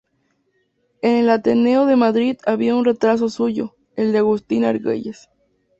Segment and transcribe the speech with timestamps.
[1.03, 5.29] En el Ateneo de Madrid había un retrato suyo: el de Agustín Argüelles.